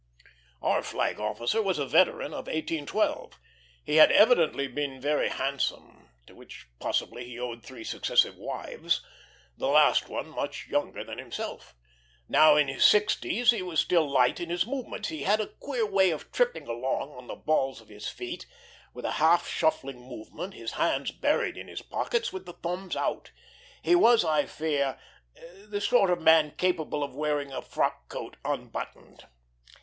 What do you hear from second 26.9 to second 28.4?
of wearing a frock coat